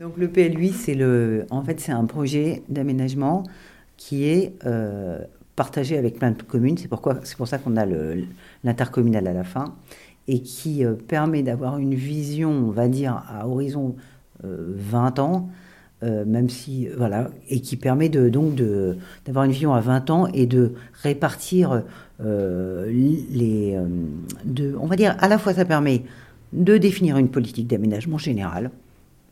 [0.00, 3.44] Donc le PLUI, c'est le, en fait, c'est un projet d'aménagement
[3.96, 5.20] qui est euh,
[5.54, 6.76] partagé avec plein de communes.
[6.76, 7.86] C'est pourquoi, c'est pour ça qu'on a
[8.64, 9.76] l'intercommunal à la fin
[10.26, 13.94] et qui euh, permet d'avoir une vision, on va dire, à horizon
[14.42, 15.48] 20 euh, ans,
[16.02, 18.60] même si voilà, et qui permet de, donc
[19.24, 21.82] d'avoir une vision à 20 ans et de répartir
[22.20, 23.78] les,
[24.78, 26.02] on va dire, à la fois ça permet
[26.52, 28.70] de définir une politique d'aménagement général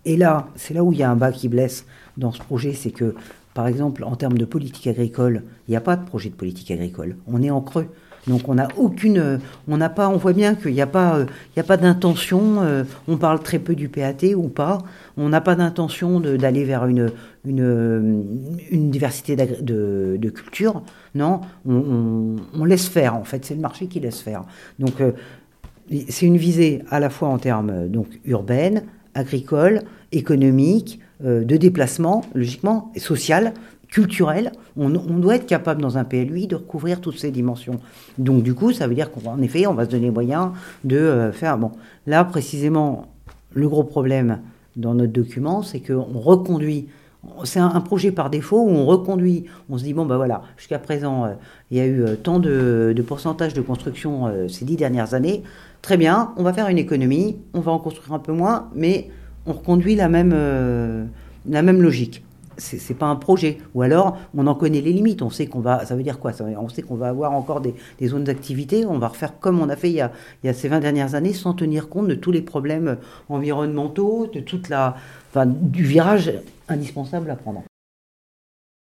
[0.05, 1.87] et là, c'est là où il y a un bas qui blesse
[2.17, 3.15] dans ce projet, c'est que,
[3.55, 6.71] par exemple, en termes de politique agricole, il n'y a pas de projet de politique
[6.71, 7.17] agricole.
[7.27, 7.89] On est en creux.
[8.27, 11.25] Donc on n'a aucune, on n'a pas, on voit bien qu'il n'y a pas,
[11.57, 12.63] a pas d'intention.
[12.63, 14.79] Euh, on parle très peu du PAT ou pas.
[15.17, 17.11] On n'a pas d'intention d'aller vers une,
[17.45, 18.25] une,
[18.71, 20.83] une diversité de, de, culture.
[21.15, 23.17] Non, on, laisse faire.
[23.17, 24.45] En fait, c'est le marché qui laisse faire.
[24.79, 25.13] Donc euh,
[26.09, 28.85] c'est une visée à la fois en termes donc urbaine,
[29.15, 33.55] agricole, économique, euh, de déplacement, logiquement, social,
[33.89, 34.53] culturel.
[34.77, 37.79] On, doit être capable dans un PLUI de recouvrir toutes ces dimensions.
[38.19, 40.53] Donc du coup, ça veut dire qu'en effet, on va se donner moyen
[40.85, 41.59] de euh, faire...
[41.59, 41.73] Bon,
[42.07, 43.13] là précisément,
[43.53, 44.39] le gros problème
[44.77, 46.89] dans notre document, c'est qu'on reconduit
[47.45, 50.79] c'est un, projet par défaut où on reconduit, on se dit, bon, ben voilà, jusqu'à
[50.79, 51.35] présent, euh,
[51.71, 55.43] il y a eu tant de, de pourcentage de construction ces dix dernières années,
[55.83, 59.11] Très bien, on va faire une économie, on va en construire un peu moins, mais
[59.47, 61.05] on reconduit euh,
[61.51, 62.25] la même logique.
[62.57, 63.59] C'est, pas un projet.
[63.75, 65.23] Ou alors, on en connaît les limites.
[65.23, 65.85] On sait qu'on va.
[65.87, 66.33] Ça veut dire quoi?
[66.59, 67.75] On sait qu'on va avoir encore des,
[68.07, 68.85] zones d'activité.
[68.87, 70.81] On va refaire comme on a fait il y a, il y a ces 20
[70.81, 74.97] dernières années, sans tenir compte de tous les problèmes environnementaux, de toute la,
[75.31, 76.33] enfin, du virage
[76.69, 77.63] indispensable à prendre.